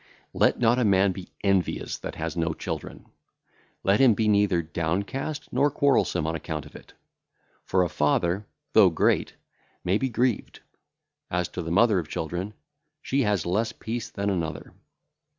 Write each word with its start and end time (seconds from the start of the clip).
Let 0.33 0.57
not 0.59 0.79
a 0.79 0.83
man 0.83 1.11
be 1.11 1.29
envious 1.43 1.95
that 1.99 2.15
hath 2.15 2.35
no 2.35 2.55
children; 2.55 3.05
let 3.83 3.99
him 3.99 4.15
be 4.15 4.27
neither 4.27 4.63
downcast 4.63 5.53
nor 5.53 5.69
quarrelsome 5.69 6.25
on 6.25 6.33
account 6.35 6.65
of 6.65 6.75
it. 6.75 6.93
For 7.65 7.83
a 7.83 7.87
father, 7.87 8.47
though 8.73 8.89
great, 8.89 9.35
may 9.83 9.99
be 9.99 10.09
grieved; 10.09 10.61
as 11.29 11.47
to 11.49 11.61
the 11.61 11.69
mother 11.69 11.99
of 11.99 12.09
children, 12.09 12.55
she 13.03 13.21
hath 13.21 13.45
less 13.45 13.73
peace 13.73 14.09
than 14.09 14.31
another. 14.31 14.73